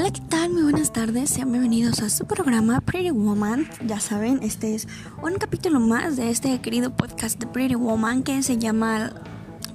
Hola, 0.00 0.12
¿qué 0.12 0.22
tal? 0.30 0.48
Muy 0.48 0.62
buenas 0.62 0.94
tardes. 0.94 1.28
Sean 1.28 1.52
bienvenidos 1.52 2.00
a 2.00 2.08
su 2.08 2.24
programa 2.24 2.80
Pretty 2.80 3.10
Woman. 3.10 3.68
Ya 3.86 4.00
saben, 4.00 4.42
este 4.42 4.74
es 4.74 4.88
un 5.22 5.34
capítulo 5.34 5.78
más 5.78 6.16
de 6.16 6.30
este 6.30 6.58
querido 6.62 6.96
podcast 6.96 7.38
de 7.38 7.46
Pretty 7.46 7.74
Woman 7.74 8.22
que 8.22 8.42
se 8.42 8.56
llama 8.56 9.12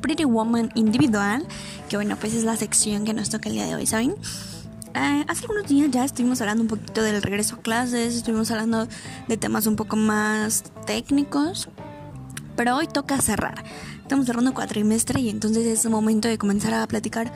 Pretty 0.01 0.25
Woman 0.25 0.71
Individual. 0.73 1.45
Que 1.89 1.97
bueno, 1.97 2.17
pues 2.19 2.33
es 2.33 2.43
la 2.43 2.57
sección 2.57 3.05
que 3.05 3.13
nos 3.13 3.29
toca 3.29 3.49
el 3.49 3.53
día 3.53 3.67
de 3.67 3.75
hoy, 3.75 3.85
¿saben? 3.85 4.15
Eh, 4.95 5.25
hace 5.27 5.41
algunos 5.41 5.67
días 5.67 5.91
ya 5.91 6.03
estuvimos 6.03 6.41
hablando 6.41 6.63
un 6.63 6.69
poquito 6.69 7.03
del 7.03 7.21
regreso 7.21 7.57
a 7.57 7.61
clases, 7.61 8.15
estuvimos 8.15 8.49
hablando 8.49 8.87
de 9.27 9.37
temas 9.37 9.67
un 9.67 9.75
poco 9.75 9.95
más 9.95 10.63
técnicos, 10.87 11.69
pero 12.55 12.75
hoy 12.77 12.87
toca 12.87 13.21
cerrar. 13.21 13.63
Estamos 14.01 14.25
cerrando 14.25 14.55
cuatrimestre 14.55 15.21
y 15.21 15.29
entonces 15.29 15.67
es 15.67 15.85
momento 15.87 16.27
de 16.27 16.39
comenzar 16.39 16.73
a 16.73 16.87
platicar 16.87 17.31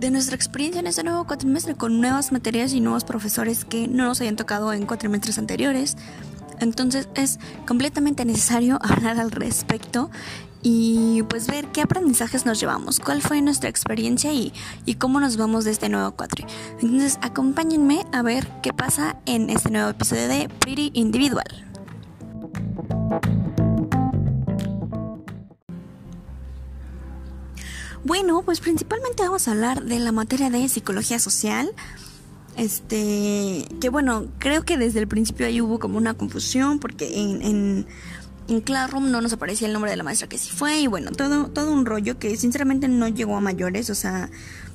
de 0.00 0.10
nuestra 0.10 0.36
experiencia 0.36 0.80
en 0.80 0.86
este 0.86 1.02
nuevo 1.02 1.26
cuatrimestre 1.26 1.74
con 1.74 2.00
nuevas 2.00 2.32
materias 2.32 2.72
y 2.72 2.80
nuevos 2.80 3.04
profesores 3.04 3.64
que 3.64 3.88
no 3.88 4.04
nos 4.04 4.20
hayan 4.20 4.36
tocado 4.36 4.72
en 4.72 4.86
cuatrimestres 4.86 5.38
anteriores. 5.38 5.96
Entonces 6.60 7.08
es 7.14 7.38
completamente 7.66 8.24
necesario 8.24 8.78
hablar 8.82 9.18
al 9.18 9.30
respecto 9.30 10.10
y 10.62 11.22
pues 11.28 11.46
ver 11.46 11.68
qué 11.68 11.82
aprendizajes 11.82 12.44
nos 12.44 12.58
llevamos, 12.58 12.98
cuál 12.98 13.22
fue 13.22 13.40
nuestra 13.42 13.68
experiencia 13.68 14.32
y, 14.32 14.52
y 14.84 14.94
cómo 14.94 15.20
nos 15.20 15.36
vamos 15.36 15.64
de 15.64 15.70
este 15.70 15.88
nuevo 15.88 16.12
cuatri. 16.12 16.44
Entonces 16.80 17.18
acompáñenme 17.22 18.04
a 18.12 18.22
ver 18.22 18.48
qué 18.62 18.72
pasa 18.72 19.16
en 19.26 19.50
este 19.50 19.70
nuevo 19.70 19.90
episodio 19.90 20.28
de 20.28 20.48
Pretty 20.48 20.90
Individual. 20.94 21.67
Bueno, 28.20 28.42
pues 28.42 28.58
principalmente 28.58 29.22
vamos 29.22 29.46
a 29.46 29.52
hablar 29.52 29.84
de 29.84 30.00
la 30.00 30.10
materia 30.10 30.50
de 30.50 30.68
psicología 30.68 31.20
social. 31.20 31.70
Este, 32.56 33.64
que 33.80 33.90
bueno, 33.90 34.26
creo 34.40 34.64
que 34.64 34.76
desde 34.76 34.98
el 34.98 35.06
principio 35.06 35.46
ahí 35.46 35.60
hubo 35.60 35.78
como 35.78 35.98
una 35.98 36.14
confusión 36.14 36.80
porque 36.80 37.20
en, 37.20 37.42
en, 37.42 37.86
en 38.48 38.60
Classroom 38.60 39.12
no 39.12 39.20
nos 39.20 39.32
aparecía 39.32 39.68
el 39.68 39.72
nombre 39.72 39.92
de 39.92 39.96
la 39.96 40.02
maestra 40.02 40.28
que 40.28 40.36
sí 40.36 40.50
fue 40.50 40.80
y 40.80 40.88
bueno, 40.88 41.12
todo, 41.12 41.46
todo 41.46 41.72
un 41.72 41.86
rollo 41.86 42.18
que 42.18 42.36
sinceramente 42.36 42.88
no 42.88 43.06
llegó 43.06 43.36
a 43.36 43.40
mayores, 43.40 43.88
o 43.88 43.94
sea, 43.94 44.28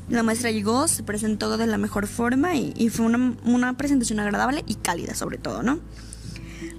la 0.07 0.23
maestra 0.23 0.49
llegó, 0.49 0.87
se 0.87 1.03
presentó 1.03 1.57
de 1.57 1.67
la 1.67 1.77
mejor 1.77 2.07
forma 2.07 2.55
y, 2.55 2.87
fue 2.87 3.05
una, 3.05 3.35
una, 3.43 3.75
presentación 3.75 4.21
agradable 4.21 4.63
y 4.67 4.75
cálida 4.75 5.15
sobre 5.15 5.37
todo, 5.37 5.63
¿no? 5.63 5.79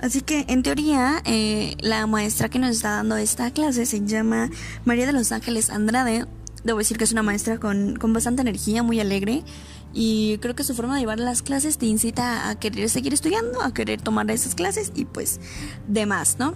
Así 0.01 0.23
que 0.23 0.47
en 0.49 0.63
teoría 0.63 1.21
eh, 1.27 1.77
la 1.81 2.07
maestra 2.07 2.49
que 2.49 2.59
nos 2.59 2.71
está 2.71 2.93
dando 2.93 3.19
esta 3.19 3.51
clase 3.51 3.85
se 3.85 4.07
llama 4.07 4.49
María 4.87 5.05
de 5.05 5.13
los 5.13 5.31
Ángeles 5.31 5.69
Andrade. 5.69 6.27
Debo 6.65 6.79
decir 6.79 6.97
que 6.97 7.05
es 7.05 7.13
una 7.13 7.23
maestra 7.23 7.59
con, 7.59 7.97
con 7.97 8.13
bastante 8.13 8.43
energía, 8.43 8.83
muy 8.83 9.01
alegre 9.01 9.45
y 9.93 10.39
creo 10.39 10.57
que 10.57 10.65
su 10.65 10.75
forma 10.75 10.95
de 10.95 11.01
llevar 11.01 11.21
las 11.21 11.43
clases 11.43 11.79
te 11.79 11.87
incita 11.87 12.49
a 12.49 12.59
querer 12.59 12.91
seguir 12.91 13.15
estudiando, 13.15 13.63
a 13.63 13.73
querer 13.73 14.01
tomar 14.01 14.29
esas 14.31 14.55
clases 14.55 14.91
y 14.95 15.05
pues 15.05 15.41
demás, 15.87 16.37
¿no? 16.39 16.55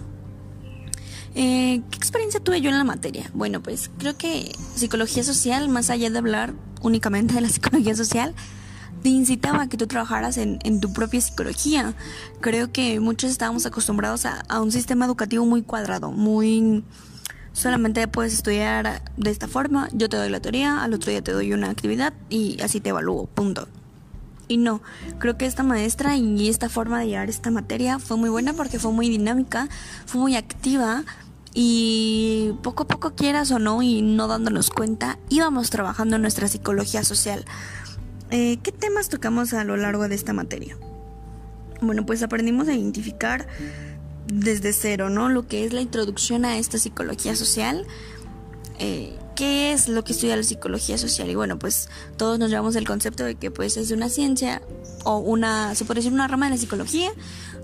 Eh, 1.35 1.81
¿Qué 1.89 1.97
experiencia 1.97 2.39
tuve 2.39 2.59
yo 2.59 2.69
en 2.69 2.77
la 2.77 2.83
materia? 2.83 3.29
Bueno, 3.33 3.61
pues 3.61 3.89
creo 3.97 4.17
que 4.17 4.51
psicología 4.75 5.23
social, 5.23 5.69
más 5.69 5.89
allá 5.89 6.09
de 6.09 6.17
hablar 6.17 6.53
únicamente 6.81 7.33
de 7.33 7.41
la 7.41 7.49
psicología 7.49 7.95
social, 7.95 8.33
te 9.03 9.09
incitaba 9.09 9.63
a 9.63 9.69
que 9.69 9.77
tú 9.77 9.87
trabajaras 9.87 10.37
en, 10.37 10.81
tu 10.81 10.91
propia 10.91 11.21
psicología. 11.21 11.93
Creo 12.41 12.71
que 12.71 12.99
muchos 12.99 13.31
estábamos 13.31 13.65
acostumbrados 13.65 14.25
a, 14.25 14.43
un 14.59 14.71
sistema 14.71 15.05
educativo 15.05 15.45
muy 15.45 15.61
cuadrado, 15.61 16.11
muy... 16.11 16.83
Solamente 17.53 18.07
puedes 18.07 18.33
estudiar 18.33 19.01
de 19.17 19.29
esta 19.29 19.47
forma, 19.47 19.89
yo 19.91 20.07
te 20.07 20.17
doy 20.17 20.29
la 20.29 20.39
teoría, 20.39 20.83
al 20.83 20.93
otro 20.93 21.11
día 21.11 21.21
te 21.21 21.31
doy 21.31 21.51
una 21.53 21.69
actividad 21.69 22.13
y 22.29 22.61
así 22.61 22.79
te 22.79 22.89
evalúo, 22.89 23.25
punto. 23.27 23.67
Y 24.47 24.57
no, 24.57 24.81
creo 25.19 25.37
que 25.37 25.45
esta 25.45 25.61
maestra 25.61 26.15
y 26.15 26.49
esta 26.49 26.69
forma 26.69 26.99
de 26.99 27.07
llevar 27.07 27.29
esta 27.29 27.51
materia 27.51 27.99
fue 27.99 28.17
muy 28.17 28.29
buena 28.29 28.53
porque 28.53 28.79
fue 28.79 28.91
muy 28.91 29.07
dinámica, 29.09 29.69
fue 30.05 30.21
muy 30.21 30.35
activa 30.35 31.03
y 31.53 32.53
poco 32.63 32.83
a 32.83 32.87
poco 32.87 33.11
quieras 33.15 33.51
o 33.51 33.59
no 33.59 33.81
y 33.81 34.01
no 34.01 34.27
dándonos 34.27 34.69
cuenta, 34.69 35.19
íbamos 35.29 35.69
trabajando 35.69 36.15
en 36.15 36.21
nuestra 36.21 36.47
psicología 36.47 37.03
social. 37.03 37.45
Eh, 38.31 38.57
¿Qué 38.63 38.71
temas 38.71 39.09
tocamos 39.09 39.53
a 39.53 39.63
lo 39.63 39.75
largo 39.77 40.07
de 40.07 40.15
esta 40.15 40.33
materia? 40.33 40.77
Bueno, 41.81 42.05
pues 42.05 42.21
aprendimos 42.23 42.67
a 42.67 42.73
identificar 42.73 43.47
desde 44.31 44.73
cero, 44.73 45.09
¿no? 45.09 45.29
Lo 45.29 45.47
que 45.47 45.65
es 45.65 45.73
la 45.73 45.81
introducción 45.81 46.45
a 46.45 46.57
esta 46.57 46.77
psicología 46.77 47.35
social. 47.35 47.85
Eh, 48.79 49.15
¿Qué 49.35 49.71
es 49.71 49.87
lo 49.87 50.03
que 50.03 50.11
estudia 50.11 50.35
la 50.35 50.43
psicología 50.43 50.97
social? 50.97 51.29
Y 51.29 51.35
bueno, 51.35 51.57
pues 51.57 51.89
todos 52.17 52.39
nos 52.39 52.49
llevamos 52.49 52.75
el 52.75 52.85
concepto 52.85 53.23
de 53.23 53.35
que 53.35 53.51
pues 53.51 53.77
es 53.77 53.91
una 53.91 54.09
ciencia 54.09 54.61
o 55.05 55.17
una, 55.17 55.75
se 55.75 55.85
puede 55.85 55.99
decir 55.99 56.13
una 56.13 56.27
rama 56.27 56.47
de 56.47 56.51
la 56.51 56.57
psicología 56.57 57.09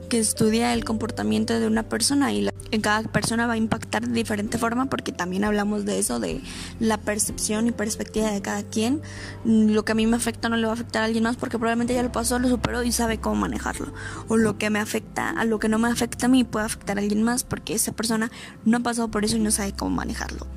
que 0.09 0.19
estudia 0.19 0.73
el 0.73 0.85
comportamiento 0.85 1.59
de 1.59 1.67
una 1.67 1.83
persona 1.83 2.31
y 2.31 2.41
la, 2.41 2.53
en 2.75 2.81
cada 2.81 3.03
persona 3.03 3.47
va 3.47 3.53
a 3.53 3.57
impactar 3.57 4.07
de 4.07 4.13
diferente 4.13 4.57
forma 4.57 4.85
porque 4.85 5.11
también 5.11 5.43
hablamos 5.43 5.85
de 5.85 5.99
eso, 5.99 6.19
de 6.19 6.41
la 6.79 6.97
percepción 6.97 7.67
y 7.67 7.71
perspectiva 7.71 8.31
de 8.31 8.41
cada 8.41 8.63
quien. 8.63 9.01
Lo 9.43 9.85
que 9.85 9.93
a 9.93 9.95
mí 9.95 10.05
me 10.07 10.17
afecta 10.17 10.49
no 10.49 10.57
le 10.57 10.65
va 10.65 10.71
a 10.71 10.75
afectar 10.75 11.01
a 11.01 11.05
alguien 11.05 11.23
más 11.23 11.37
porque 11.37 11.57
probablemente 11.57 11.93
ya 11.93 12.03
lo 12.03 12.11
pasó, 12.11 12.39
lo 12.39 12.49
superó 12.49 12.83
y 12.83 12.91
sabe 12.91 13.19
cómo 13.19 13.35
manejarlo. 13.35 13.93
O 14.27 14.37
lo 14.37 14.57
que 14.57 14.69
me 14.69 14.79
afecta, 14.79 15.29
a 15.29 15.45
lo 15.45 15.59
que 15.59 15.69
no 15.69 15.79
me 15.79 15.87
afecta 15.87 16.25
a 16.27 16.29
mí 16.29 16.43
puede 16.43 16.65
afectar 16.65 16.97
a 16.97 17.01
alguien 17.01 17.23
más 17.23 17.43
porque 17.43 17.73
esa 17.73 17.91
persona 17.93 18.31
no 18.65 18.77
ha 18.77 18.79
pasado 18.81 19.09
por 19.09 19.25
eso 19.25 19.37
y 19.37 19.39
no 19.39 19.51
sabe 19.51 19.73
cómo 19.73 19.95
manejarlo. 19.95 20.47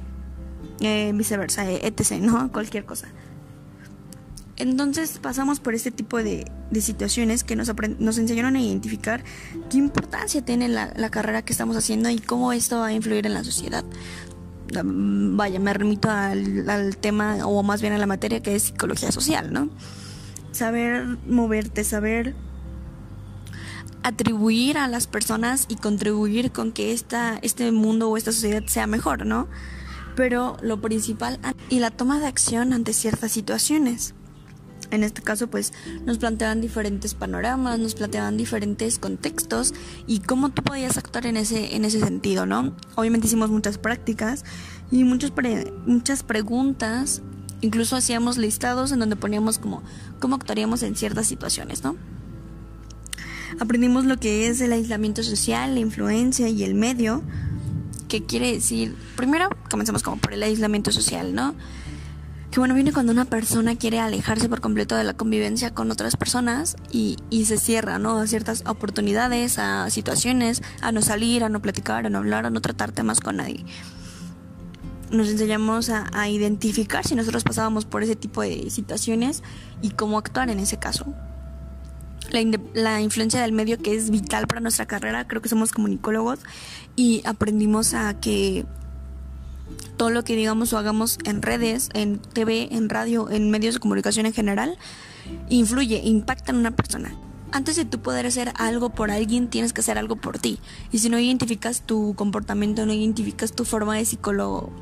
Eh, 0.80 1.12
viceversa, 1.14 1.70
etc., 1.70 2.20
¿no? 2.20 2.52
Cualquier 2.52 2.84
cosa. 2.84 3.08
Entonces 4.58 5.20
pasamos 5.22 5.60
por 5.60 5.74
este 5.74 5.92
tipo 5.92 6.18
de, 6.18 6.50
de 6.70 6.80
situaciones 6.80 7.44
que 7.44 7.54
nos, 7.54 7.70
nos, 7.98 8.18
enseñaron 8.18 8.56
a 8.56 8.60
identificar 8.60 9.22
qué 9.70 9.78
importancia 9.78 10.44
tiene 10.44 10.68
la, 10.68 11.10
carrera 11.10 11.42
que 11.42 11.52
estamos 11.52 11.76
haciendo 11.76 12.10
y 12.10 12.18
cómo 12.18 12.52
esto 12.52 12.78
va 12.78 12.86
a 12.86 12.92
influir 12.92 13.24
en 13.26 13.34
la 13.34 13.44
sociedad. 13.44 13.84
Vaya, 14.84 15.60
me 15.60 15.72
remito 15.72 16.10
al, 16.10 16.68
al 16.68 16.96
tema 16.96 17.46
o 17.46 17.62
más 17.62 17.80
bien 17.80 17.92
a 17.92 17.98
la 17.98 18.06
materia 18.06 18.42
que 18.42 18.56
es 18.56 18.64
psicología 18.64 19.12
social, 19.12 19.52
¿no? 19.52 19.70
Saber 20.50 21.06
moverte, 21.26 21.84
saber 21.84 22.34
atribuir 24.02 24.76
a 24.78 24.88
las 24.88 25.06
personas 25.06 25.66
y 25.68 25.76
contribuir 25.76 26.50
con 26.50 26.72
que 26.72 26.92
esta, 26.92 27.38
este 27.42 27.70
mundo 27.72 28.10
o 28.10 28.16
esta 28.16 28.32
sociedad 28.32 28.64
sea 28.66 28.86
mejor, 28.86 29.24
¿no? 29.24 29.48
Pero 30.16 30.56
lo 30.62 30.80
principal 30.80 31.38
y 31.68 31.78
la 31.78 31.90
toma 31.90 32.18
de 32.18 32.26
acción 32.26 32.72
ante 32.72 32.92
ciertas 32.92 33.30
situaciones. 33.30 34.14
En 34.90 35.04
este 35.04 35.22
caso, 35.22 35.48
pues 35.48 35.72
nos 36.06 36.18
planteaban 36.18 36.60
diferentes 36.60 37.14
panoramas, 37.14 37.78
nos 37.78 37.94
planteaban 37.94 38.36
diferentes 38.36 38.98
contextos 38.98 39.74
y 40.06 40.20
cómo 40.20 40.48
tú 40.48 40.62
podías 40.62 40.96
actuar 40.96 41.26
en 41.26 41.36
ese, 41.36 41.76
en 41.76 41.84
ese 41.84 42.00
sentido, 42.00 42.46
¿no? 42.46 42.74
Obviamente 42.94 43.26
hicimos 43.26 43.50
muchas 43.50 43.76
prácticas 43.76 44.44
y 44.90 45.04
muchos 45.04 45.30
pre 45.30 45.72
muchas 45.86 46.22
preguntas, 46.22 47.20
incluso 47.60 47.96
hacíamos 47.96 48.38
listados 48.38 48.92
en 48.92 49.00
donde 49.00 49.16
poníamos 49.16 49.58
como 49.58 49.82
cómo 50.20 50.36
actuaríamos 50.36 50.82
en 50.82 50.96
ciertas 50.96 51.26
situaciones, 51.26 51.84
¿no? 51.84 51.96
Aprendimos 53.60 54.04
lo 54.04 54.18
que 54.18 54.48
es 54.48 54.60
el 54.60 54.72
aislamiento 54.72 55.22
social, 55.22 55.74
la 55.74 55.80
influencia 55.80 56.48
y 56.48 56.62
el 56.62 56.74
medio, 56.74 57.22
que 58.08 58.24
quiere 58.24 58.52
decir, 58.52 58.96
primero 59.16 59.50
comenzamos 59.70 60.02
como 60.02 60.16
por 60.16 60.32
el 60.32 60.42
aislamiento 60.42 60.92
social, 60.92 61.34
¿no? 61.34 61.54
Que 62.50 62.60
bueno, 62.60 62.74
viene 62.74 62.92
cuando 62.92 63.12
una 63.12 63.26
persona 63.26 63.76
quiere 63.76 64.00
alejarse 64.00 64.48
por 64.48 64.60
completo 64.60 64.96
de 64.96 65.04
la 65.04 65.14
convivencia 65.14 65.74
con 65.74 65.90
otras 65.90 66.16
personas 66.16 66.76
y, 66.90 67.16
y, 67.28 67.44
se 67.44 67.58
cierra, 67.58 67.98
¿no? 67.98 68.18
A 68.18 68.26
ciertas 68.26 68.64
oportunidades, 68.66 69.58
a 69.58 69.90
situaciones, 69.90 70.62
a 70.80 70.90
no 70.90 71.02
salir, 71.02 71.44
a 71.44 71.50
no 71.50 71.60
platicar, 71.60 72.06
a 72.06 72.10
no 72.10 72.18
hablar, 72.18 72.46
a 72.46 72.50
no 72.50 72.60
tratar 72.60 72.92
temas 72.92 73.20
con 73.20 73.36
nadie. 73.36 73.66
Nos 75.10 75.28
enseñamos 75.28 75.90
a, 75.90 76.06
a 76.12 76.28
identificar 76.28 77.06
si 77.06 77.14
nosotros 77.14 77.44
pasábamos 77.44 77.84
por 77.84 78.02
ese 78.02 78.16
tipo 78.16 78.40
de 78.40 78.70
situaciones 78.70 79.42
y 79.82 79.90
cómo 79.90 80.16
actuar 80.16 80.48
en 80.48 80.58
ese 80.58 80.78
caso. 80.78 81.06
La, 82.30 82.40
la, 82.74 83.00
influencia 83.00 83.40
del 83.40 83.52
medio 83.52 83.78
que 83.78 83.94
es 83.94 84.10
vital 84.10 84.46
para 84.46 84.60
nuestra 84.60 84.86
carrera, 84.86 85.26
creo 85.26 85.42
que 85.42 85.48
somos 85.48 85.72
comunicólogos 85.72 86.40
y 86.94 87.22
aprendimos 87.24 87.94
a 87.94 88.20
que 88.20 88.66
todo 89.98 90.08
lo 90.08 90.24
que 90.24 90.34
digamos 90.34 90.72
o 90.72 90.78
hagamos 90.78 91.18
en 91.24 91.42
redes, 91.42 91.90
en 91.92 92.18
TV, 92.18 92.68
en 92.70 92.88
radio, 92.88 93.30
en 93.30 93.50
medios 93.50 93.74
de 93.74 93.80
comunicación 93.80 94.24
en 94.24 94.32
general, 94.32 94.78
influye, 95.50 96.00
impacta 96.02 96.52
en 96.52 96.58
una 96.58 96.70
persona. 96.70 97.14
Antes 97.52 97.76
de 97.76 97.84
tú 97.84 98.00
poder 98.00 98.26
hacer 98.26 98.52
algo 98.56 98.90
por 98.90 99.10
alguien, 99.10 99.48
tienes 99.48 99.74
que 99.74 99.80
hacer 99.80 99.98
algo 99.98 100.16
por 100.16 100.38
ti. 100.38 100.58
Y 100.92 100.98
si 101.00 101.10
no 101.10 101.18
identificas 101.18 101.82
tu 101.82 102.14
comportamiento, 102.14 102.86
no 102.86 102.92
identificas 102.94 103.52
tu 103.52 103.66
forma 103.66 103.96
de 103.96 104.04
psicólogo, 104.06 104.72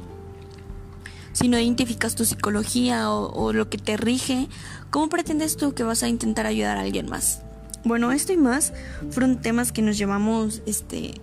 si 1.33 1.49
no 1.49 1.59
identificas 1.59 2.15
tu 2.15 2.25
psicología 2.25 3.11
o, 3.11 3.31
o 3.33 3.53
lo 3.53 3.69
que 3.69 3.77
te 3.77 3.97
rige, 3.97 4.49
¿cómo 4.91 5.09
pretendes 5.09 5.57
tú 5.57 5.75
que 5.75 5.83
vas 5.83 6.03
a 6.03 6.09
intentar 6.09 6.47
ayudar 6.47 6.79
a 6.79 6.81
alguien 6.81 7.11
más? 7.11 7.43
Bueno, 7.85 8.11
esto 8.11 8.33
y 8.33 8.37
más 8.37 8.73
fueron 9.11 9.41
temas 9.41 9.71
que 9.71 9.83
nos 9.83 9.99
llevamos 9.99 10.63
este, 10.67 11.15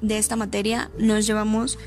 de 0.00 0.18
esta 0.18 0.36
materia, 0.36 0.90
nos 0.98 1.26
llevamos 1.26 1.78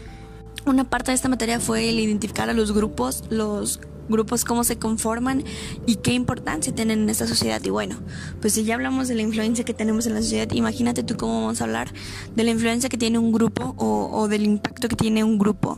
una 0.66 0.84
parte 0.84 1.12
de 1.12 1.16
esta 1.16 1.30
materia 1.30 1.60
fue 1.60 1.90
el 1.90 2.00
identificar 2.00 2.50
a 2.50 2.54
los 2.54 2.72
grupos, 2.72 3.24
los 3.30 3.80
grupos 4.10 4.46
cómo 4.46 4.64
se 4.64 4.78
conforman 4.78 5.44
y 5.86 5.96
qué 5.96 6.14
importancia 6.14 6.74
tienen 6.74 7.04
en 7.04 7.10
esta 7.10 7.28
sociedad. 7.28 7.62
Y 7.64 7.70
bueno, 7.70 7.98
pues 8.42 8.54
si 8.54 8.64
ya 8.64 8.76
hablamos 8.76 9.08
de 9.08 9.16
la 9.16 9.22
influencia 9.22 9.66
que 9.66 9.74
tenemos 9.74 10.06
en 10.08 10.14
la 10.14 10.22
sociedad, 10.22 10.52
imagínate 10.52 11.04
tú 11.04 11.18
cómo 11.18 11.42
vamos 11.42 11.62
a 11.62 11.66
hablar 11.66 11.92
de 12.36 12.44
la 12.44 12.52
influencia 12.52 12.90
que 12.90 12.98
tiene 12.98 13.20
un 13.20 13.32
grupo 13.32 13.76
o, 13.78 14.28
del 14.28 14.44
impacto 14.44 14.88
que 14.88 14.96
tiene 14.96 15.24
un 15.24 15.38
grupo. 15.38 15.78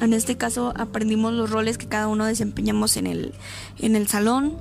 En 0.00 0.12
este 0.12 0.36
caso 0.36 0.72
aprendimos 0.76 1.32
los 1.32 1.50
roles 1.50 1.78
que 1.78 1.86
cada 1.86 2.08
uno 2.08 2.26
desempeñamos 2.26 2.96
en 2.96 3.06
el, 3.06 3.32
en 3.78 3.96
el 3.96 4.08
salón, 4.08 4.56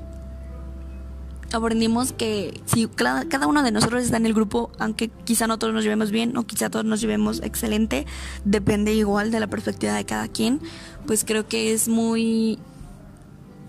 aprendimos 1.58 2.14
que 2.14 2.62
si 2.66 2.88
cada, 2.88 3.48
uno 3.48 3.64
de 3.64 3.72
nosotros 3.72 4.04
está 4.04 4.18
en 4.18 4.26
el 4.26 4.34
grupo, 4.34 4.72
aunque 4.80 5.10
quizá 5.10 5.48
no 5.48 5.58
todos 5.58 5.74
nos 5.74 5.84
llevemos 5.84 6.12
bien 6.12 6.36
o 6.38 6.44
quizá 6.44 6.70
todos 6.70 6.86
nos 6.86 7.02
llevemos 7.02 7.42
excelente, 7.42 8.06
depende 8.46 8.94
igual 8.94 9.32
de 9.32 9.40
la 9.40 9.48
perspectiva 9.48 9.94
de 9.94 10.06
cada 10.06 10.28
quien, 10.28 10.62
pues 11.06 11.24
creo 11.24 11.48
que 11.48 11.74
es 11.74 11.88
muy 11.88 12.60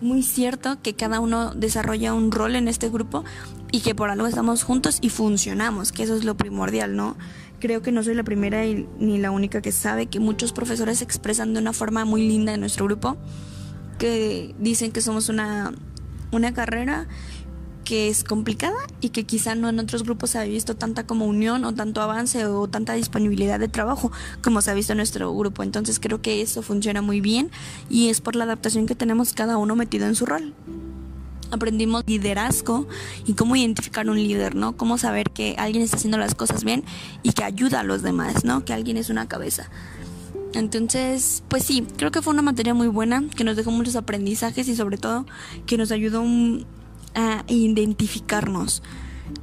muy 0.00 0.22
cierto 0.22 0.82
que 0.82 0.94
cada 0.94 1.20
uno 1.20 1.54
desarrolla 1.54 2.12
un 2.12 2.30
rol 2.30 2.56
en 2.56 2.68
este 2.68 2.90
grupo 2.90 3.24
y 3.72 3.80
que 3.80 3.94
por 3.94 4.10
algo 4.10 4.26
estamos 4.26 4.62
juntos 4.62 4.98
y 5.00 5.08
funcionamos, 5.08 5.92
que 5.92 6.02
eso 6.02 6.14
es 6.14 6.24
lo 6.24 6.36
primordial, 6.36 6.94
¿no? 6.94 7.16
Creo 7.58 7.80
que 7.80 7.90
no 7.90 8.02
soy 8.02 8.14
la 8.14 8.22
primera 8.22 8.66
y, 8.66 8.86
ni 8.98 9.18
la 9.18 9.30
única 9.30 9.62
que 9.62 9.72
sabe 9.72 10.06
que 10.06 10.20
muchos 10.20 10.52
profesores 10.52 11.00
expresan 11.00 11.54
de 11.54 11.60
una 11.60 11.72
forma 11.72 12.04
muy 12.04 12.28
linda 12.28 12.52
en 12.52 12.60
nuestro 12.60 12.84
grupo, 12.84 13.16
que 13.98 14.54
dicen 14.58 14.92
que 14.92 15.00
somos 15.00 15.28
una, 15.28 15.72
una 16.30 16.52
carrera 16.52 17.08
que 17.84 18.08
es 18.08 18.24
complicada 18.24 18.76
y 19.00 19.10
que 19.10 19.24
quizá 19.24 19.54
no 19.54 19.68
en 19.68 19.78
otros 19.78 20.02
grupos 20.02 20.30
se 20.30 20.38
ha 20.38 20.44
visto 20.44 20.74
tanta 20.74 21.06
como 21.06 21.26
unión 21.26 21.64
o 21.64 21.74
tanto 21.74 22.00
avance 22.00 22.46
o 22.46 22.66
tanta 22.66 22.94
disponibilidad 22.94 23.60
de 23.60 23.68
trabajo 23.68 24.10
como 24.42 24.62
se 24.62 24.70
ha 24.70 24.74
visto 24.74 24.92
en 24.92 24.98
nuestro 24.98 25.32
grupo. 25.34 25.62
Entonces 25.62 26.00
creo 26.00 26.20
que 26.22 26.42
eso 26.42 26.62
funciona 26.62 27.02
muy 27.02 27.20
bien 27.20 27.50
y 27.88 28.08
es 28.08 28.20
por 28.20 28.36
la 28.36 28.44
adaptación 28.44 28.86
que 28.86 28.94
tenemos 28.94 29.32
cada 29.34 29.58
uno 29.58 29.76
metido 29.76 30.06
en 30.06 30.14
su 30.14 30.26
rol. 30.26 30.54
Aprendimos 31.50 32.02
liderazgo 32.06 32.88
y 33.26 33.34
cómo 33.34 33.54
identificar 33.54 34.08
un 34.08 34.16
líder, 34.16 34.56
¿no? 34.56 34.76
Cómo 34.76 34.98
saber 34.98 35.30
que 35.30 35.54
alguien 35.58 35.84
está 35.84 35.98
haciendo 35.98 36.18
las 36.18 36.34
cosas 36.34 36.64
bien 36.64 36.82
y 37.22 37.32
que 37.32 37.44
ayuda 37.44 37.80
a 37.80 37.84
los 37.84 38.02
demás, 38.02 38.44
¿no? 38.44 38.64
Que 38.64 38.72
alguien 38.72 38.96
es 38.96 39.10
una 39.10 39.28
cabeza. 39.28 39.70
Entonces, 40.54 41.42
pues 41.48 41.64
sí, 41.64 41.86
creo 41.96 42.10
que 42.10 42.22
fue 42.22 42.32
una 42.32 42.42
materia 42.42 42.74
muy 42.74 42.86
buena, 42.86 43.24
que 43.36 43.44
nos 43.44 43.56
dejó 43.56 43.70
muchos 43.70 43.96
aprendizajes 43.96 44.68
y 44.68 44.76
sobre 44.76 44.98
todo 44.98 45.26
que 45.66 45.76
nos 45.76 45.90
ayudó 45.90 46.22
un, 46.22 46.64
a 47.14 47.44
identificarnos. 47.48 48.82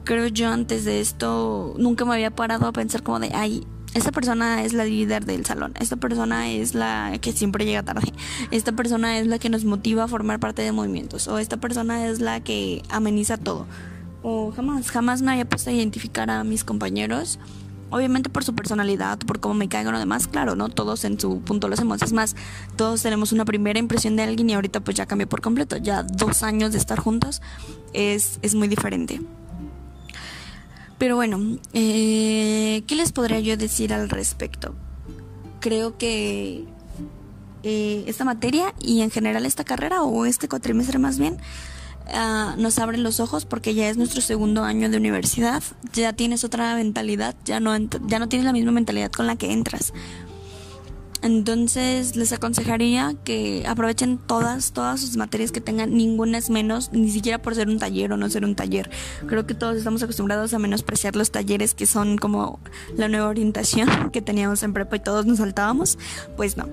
Creo 0.03 0.27
yo 0.27 0.49
antes 0.49 0.85
de 0.85 1.01
esto 1.01 1.75
nunca 1.77 2.05
me 2.05 2.13
había 2.13 2.31
parado 2.31 2.67
a 2.67 2.71
pensar 2.71 3.03
como 3.03 3.19
de, 3.19 3.31
ay, 3.33 3.65
esta 3.93 4.11
persona 4.11 4.63
es 4.63 4.73
la 4.73 4.85
líder 4.85 5.25
del 5.25 5.45
salón, 5.45 5.73
esta 5.79 5.97
persona 5.97 6.49
es 6.49 6.75
la 6.75 7.17
que 7.19 7.33
siempre 7.33 7.65
llega 7.65 7.83
tarde, 7.83 8.13
esta 8.51 8.71
persona 8.71 9.19
es 9.19 9.27
la 9.27 9.37
que 9.37 9.49
nos 9.49 9.65
motiva 9.65 10.05
a 10.05 10.07
formar 10.07 10.39
parte 10.39 10.61
de 10.61 10.71
movimientos, 10.71 11.27
o 11.27 11.39
esta 11.39 11.57
persona 11.57 12.07
es 12.07 12.21
la 12.21 12.39
que 12.39 12.83
ameniza 12.89 13.37
todo. 13.37 13.67
O 14.23 14.51
jamás, 14.51 14.91
jamás 14.91 15.21
me 15.21 15.31
había 15.31 15.49
puesto 15.49 15.71
a 15.71 15.73
identificar 15.73 16.29
a 16.29 16.43
mis 16.43 16.63
compañeros 16.63 17.39
Obviamente 17.91 18.29
por 18.29 18.43
su 18.43 18.55
personalidad, 18.55 19.19
por 19.19 19.39
cómo 19.39 19.53
me 19.53 19.69
caigan 19.69 19.93
o 19.93 19.99
demás, 19.99 20.27
claro, 20.27 20.55
¿no? 20.55 20.69
Todos 20.69 21.03
en 21.03 21.19
su 21.19 21.41
punto 21.41 21.67
lo 21.67 21.73
hacemos. 21.73 22.01
Es 22.01 22.13
más, 22.13 22.35
todos 22.77 23.03
tenemos 23.03 23.31
una 23.33 23.45
primera 23.45 23.79
impresión 23.79 24.15
de 24.15 24.23
alguien 24.23 24.49
y 24.49 24.53
ahorita 24.53 24.79
pues 24.79 24.95
ya 24.95 25.05
cambió 25.05 25.27
por 25.27 25.41
completo. 25.41 25.77
Ya 25.77 26.03
dos 26.03 26.41
años 26.41 26.71
de 26.71 26.77
estar 26.77 26.99
juntos 26.99 27.41
es, 27.93 28.39
es 28.41 28.55
muy 28.55 28.69
diferente. 28.69 29.21
Pero 30.97 31.15
bueno, 31.15 31.57
eh, 31.73 32.83
¿qué 32.87 32.95
les 32.95 33.11
podría 33.11 33.39
yo 33.39 33.57
decir 33.57 33.93
al 33.93 34.09
respecto? 34.09 34.73
Creo 35.59 35.97
que 35.97 36.65
eh, 37.63 38.03
esta 38.07 38.23
materia 38.23 38.73
y 38.79 39.01
en 39.01 39.11
general 39.11 39.45
esta 39.45 39.63
carrera 39.63 40.03
o 40.03 40.25
este 40.25 40.47
cuatrimestre 40.47 40.97
más 40.97 41.19
bien 41.19 41.37
Ah, 42.13 42.55
nos 42.57 42.79
abren 42.79 43.03
los 43.03 43.19
ojos 43.19 43.45
porque 43.45 43.73
ya 43.73 43.89
es 43.89 43.97
nuestro 43.97 44.21
segundo 44.21 44.63
año 44.63 44.89
de 44.89 44.97
universidad, 44.97 45.63
ya 45.93 46.13
tienes 46.13 46.43
otra 46.43 46.75
mentalidad, 46.75 47.35
ya 47.45 47.59
no, 47.59 47.77
ya 47.77 48.19
no 48.19 48.27
tienes 48.27 48.45
la 48.45 48.53
misma 48.53 48.71
mentalidad 48.71 49.11
con 49.11 49.27
la 49.27 49.35
que 49.35 49.51
entras. 49.51 49.93
Entonces 51.21 52.15
les 52.15 52.33
aconsejaría 52.33 53.13
que 53.23 53.63
aprovechen 53.67 54.17
todas, 54.17 54.71
todas 54.71 54.99
sus 55.01 55.17
materias 55.17 55.51
que 55.51 55.61
tengan, 55.61 55.95
ninguna 55.95 56.39
es 56.39 56.49
menos, 56.49 56.91
ni 56.93 57.11
siquiera 57.11 57.39
por 57.39 57.53
ser 57.53 57.69
un 57.69 57.77
taller 57.77 58.11
o 58.11 58.17
no 58.17 58.27
ser 58.29 58.43
un 58.43 58.55
taller. 58.55 58.89
Creo 59.27 59.45
que 59.45 59.53
todos 59.53 59.77
estamos 59.77 60.01
acostumbrados 60.01 60.53
a 60.55 60.59
menospreciar 60.59 61.15
los 61.15 61.31
talleres 61.31 61.75
que 61.75 61.85
son 61.85 62.17
como 62.17 62.59
la 62.97 63.07
nueva 63.07 63.27
orientación 63.27 63.87
que 64.11 64.21
teníamos 64.21 64.63
en 64.63 64.73
prepa 64.73 64.95
y 64.95 64.99
todos 64.99 65.27
nos 65.27 65.37
saltábamos. 65.37 65.99
Pues 66.37 66.57
no, 66.57 66.65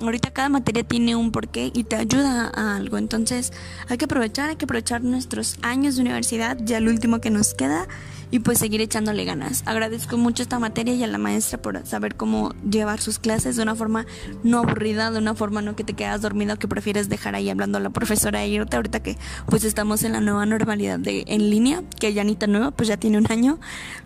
ahorita 0.00 0.30
cada 0.30 0.48
materia 0.48 0.84
tiene 0.84 1.16
un 1.16 1.32
porqué 1.32 1.70
y 1.74 1.84
te 1.84 1.96
ayuda 1.96 2.50
a 2.54 2.76
algo. 2.76 2.98
Entonces 2.98 3.52
hay 3.88 3.98
que 3.98 4.06
aprovechar, 4.06 4.50
hay 4.50 4.56
que 4.56 4.64
aprovechar 4.64 5.02
nuestros 5.02 5.56
años 5.62 5.96
de 5.96 6.02
universidad, 6.02 6.58
ya 6.62 6.78
el 6.78 6.88
último 6.88 7.20
que 7.20 7.30
nos 7.30 7.54
queda, 7.54 7.86
y 8.30 8.38
pues 8.40 8.58
seguir 8.58 8.80
echándole 8.80 9.24
ganas. 9.24 9.62
Agradezco 9.66 10.16
mucho 10.16 10.42
esta 10.42 10.58
materia 10.58 10.94
y 10.94 11.02
a 11.02 11.06
la 11.06 11.18
maestra 11.18 11.60
por 11.60 11.84
saber 11.86 12.14
cómo 12.14 12.54
llevar 12.68 13.00
sus 13.00 13.18
clases 13.18 13.56
de 13.56 13.62
una 13.62 13.74
forma 13.74 14.06
no 14.42 14.58
aburrida, 14.58 15.10
de 15.10 15.18
una 15.18 15.34
forma 15.34 15.62
no 15.62 15.76
que 15.76 15.84
te 15.84 15.94
quedas 15.94 16.22
dormido, 16.22 16.56
que 16.56 16.68
prefieres 16.68 17.08
dejar 17.08 17.34
ahí 17.34 17.50
hablando 17.50 17.78
a 17.78 17.80
la 17.80 17.90
profesora 17.90 18.42
e 18.44 18.48
irte 18.48 18.76
ahorita 18.76 19.00
que 19.00 19.18
pues 19.46 19.64
estamos 19.64 20.02
en 20.04 20.12
la 20.12 20.20
nueva 20.20 20.46
normalidad 20.46 20.98
de 20.98 21.24
en 21.26 21.50
línea, 21.50 21.82
que 21.98 22.12
ya 22.14 22.24
ni 22.24 22.36
tan 22.36 22.52
nueva, 22.52 22.70
pues 22.70 22.88
ya 22.88 22.96
tiene 22.96 23.18
un 23.18 23.26
año, 23.30 23.58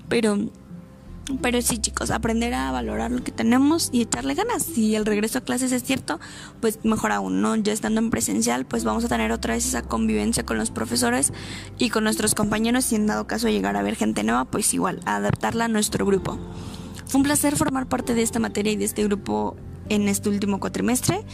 pero 0.09 0.39
pero 1.41 1.61
sí, 1.63 1.79
chicos, 1.79 2.11
aprender 2.11 2.55
a 2.55 2.71
valorar 2.71 3.11
lo 3.11 3.23
que 3.25 3.33
tenemos 3.33 3.89
y 3.93 4.03
echarle 4.03 4.35
ganas. 4.35 4.63
Si 4.63 4.95
el 4.95 5.07
regreso 5.07 5.39
a 5.39 5.41
clases 5.41 5.73
es 5.73 5.83
cierto, 5.83 6.21
pues 6.61 6.79
mejor 6.85 7.13
aún, 7.13 7.41
¿no? 7.41 7.57
Ya 7.57 7.73
estando 7.73 8.01
en 8.01 8.11
presencial, 8.11 8.67
pues 8.67 8.85
vamos 8.85 9.05
a 9.05 9.09
tener 9.09 9.33
otra 9.33 9.55
vez 9.55 9.67
esa 9.67 9.83
convivencia 9.83 10.45
con 10.45 10.59
los 10.59 10.71
profesores 10.71 11.33
y 11.79 11.91
con 11.91 12.05
nuestros 12.05 12.35
compañeros. 12.35 12.85
Si 12.85 12.97
en 12.97 13.07
dado 13.07 13.27
caso 13.27 13.49
llegar 13.49 13.77
a 13.77 13.83
ver 13.83 13.97
gente 13.97 14.23
nueva, 14.23 14.45
pues 14.45 14.73
igual, 14.75 15.01
adaptarla 15.07 15.67
a 15.67 15.69
nuestro 15.69 16.05
grupo. 16.05 16.39
Fue 17.07 17.19
un 17.19 17.25
placer 17.25 17.57
formar 17.57 17.87
parte 17.87 18.15
de 18.15 18.23
esta 18.23 18.39
materia 18.39 18.73
y 18.73 18.77
de 18.77 18.85
este 18.85 19.05
grupo 19.05 19.57
en 19.89 20.09
este 20.09 20.29
último 20.29 20.61
cuatrimestre. 20.61 21.25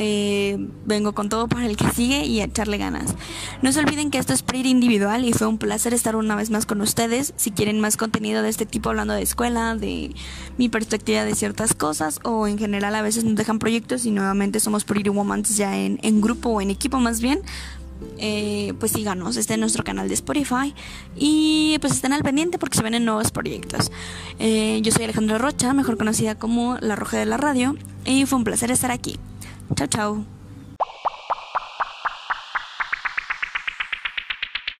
Eh, 0.00 0.56
vengo 0.86 1.12
con 1.12 1.28
todo 1.28 1.48
para 1.48 1.66
el 1.66 1.76
que 1.76 1.90
sigue 1.90 2.24
y 2.24 2.40
a 2.40 2.44
echarle 2.44 2.78
ganas. 2.78 3.16
No 3.62 3.72
se 3.72 3.80
olviden 3.80 4.12
que 4.12 4.18
esto 4.18 4.32
es 4.32 4.42
PRIR 4.42 4.66
individual 4.66 5.24
y 5.24 5.32
fue 5.32 5.48
un 5.48 5.58
placer 5.58 5.92
estar 5.92 6.14
una 6.14 6.36
vez 6.36 6.50
más 6.50 6.66
con 6.66 6.80
ustedes. 6.80 7.34
Si 7.36 7.50
quieren 7.50 7.80
más 7.80 7.96
contenido 7.96 8.42
de 8.42 8.48
este 8.48 8.64
tipo 8.64 8.90
hablando 8.90 9.14
de 9.14 9.22
escuela, 9.22 9.74
de 9.74 10.14
mi 10.56 10.68
perspectiva 10.68 11.24
de 11.24 11.34
ciertas 11.34 11.74
cosas 11.74 12.20
o 12.22 12.46
en 12.46 12.58
general 12.58 12.94
a 12.94 13.02
veces 13.02 13.24
nos 13.24 13.34
dejan 13.34 13.58
proyectos 13.58 14.06
y 14.06 14.12
nuevamente 14.12 14.60
somos 14.60 14.84
PRIR 14.84 15.10
Woman 15.10 15.42
ya 15.42 15.76
en, 15.76 15.98
en 16.02 16.20
grupo 16.20 16.50
o 16.50 16.60
en 16.60 16.70
equipo 16.70 17.00
más 17.00 17.20
bien. 17.20 17.40
Eh, 18.18 18.74
pues 18.78 18.92
síganos, 18.92 19.36
está 19.36 19.54
en 19.54 19.60
nuestro 19.60 19.82
canal 19.82 20.06
de 20.06 20.14
Spotify 20.14 20.72
y 21.16 21.78
pues 21.80 21.94
estén 21.94 22.12
al 22.12 22.22
pendiente 22.22 22.58
porque 22.58 22.76
se 22.76 22.82
vienen 22.82 23.04
nuevos 23.04 23.32
proyectos. 23.32 23.90
Eh, 24.38 24.78
yo 24.82 24.92
soy 24.92 25.04
Alejandra 25.04 25.38
Rocha, 25.38 25.72
mejor 25.74 25.96
conocida 25.96 26.36
como 26.36 26.78
La 26.80 26.94
Roja 26.94 27.18
de 27.18 27.26
la 27.26 27.36
Radio, 27.36 27.76
y 28.04 28.24
fue 28.26 28.38
un 28.38 28.44
placer 28.44 28.70
estar 28.70 28.92
aquí. 28.92 29.18
Chao, 29.76 29.86
chao. 29.86 30.37